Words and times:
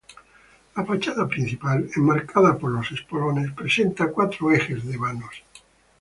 La 0.75 0.83
fachada 0.83 1.27
principal, 1.27 1.87
enmarcada 1.95 2.57
por 2.57 2.71
los 2.71 2.91
espolones, 2.91 3.51
presenta 3.51 4.11
cuatro 4.11 4.51
ejes 4.51 4.83
de 4.87 4.97
vanos. 4.97 5.43